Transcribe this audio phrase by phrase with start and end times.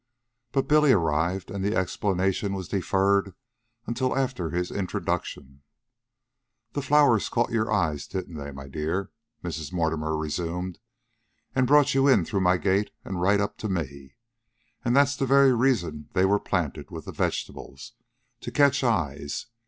[0.51, 3.35] But Billy arrived, and the explanation was deferred
[3.85, 5.61] until after his introduction.
[6.73, 9.11] "The flowers caught your eyes, didn't they, my dear?"
[9.43, 9.71] Mrs.
[9.71, 10.79] Mortimer resumed.
[11.53, 14.15] "And brought you in through my gate and right up to me.
[14.83, 17.93] And that's the very reason they were planted with the vegetables
[18.39, 19.45] to catch eyes.